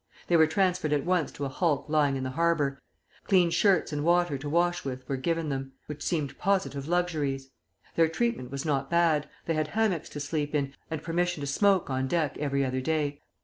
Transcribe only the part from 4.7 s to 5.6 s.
with were given